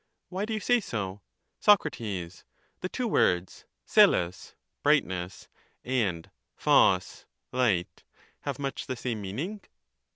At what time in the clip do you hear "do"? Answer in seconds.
0.45-0.53